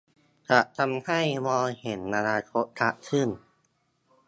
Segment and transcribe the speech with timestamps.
[0.49, 3.29] จะทำให้มองเห็นอนาคตชัดขึ้น